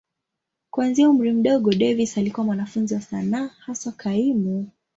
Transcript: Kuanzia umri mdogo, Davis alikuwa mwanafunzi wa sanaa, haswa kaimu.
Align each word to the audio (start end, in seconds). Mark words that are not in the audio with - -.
Kuanzia 0.69 1.09
umri 1.09 1.31
mdogo, 1.31 1.73
Davis 1.73 2.17
alikuwa 2.17 2.45
mwanafunzi 2.45 2.93
wa 2.93 3.01
sanaa, 3.01 3.47
haswa 3.47 3.91
kaimu. 3.91 4.69